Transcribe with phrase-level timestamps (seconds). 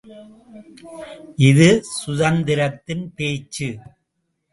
[1.49, 1.67] இது
[1.97, 3.67] சுந்தரத்தின் பேச்சு.